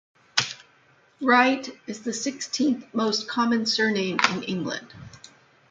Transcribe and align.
"Wright" 1.21 1.69
is 1.85 2.01
the 2.01 2.11
sixteenth 2.11 2.91
most 2.91 3.27
common 3.27 3.67
surname 3.67 4.17
in 4.31 4.41
England. 4.41 4.95